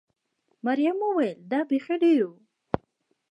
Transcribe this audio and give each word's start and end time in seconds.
مريم 0.65 0.97
وویل: 1.03 1.37
دا 1.51 1.59
بېخي 1.69 1.95
ډېر 2.03 2.21
و. 2.27 2.31